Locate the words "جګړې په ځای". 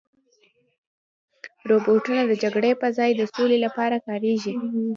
2.43-3.09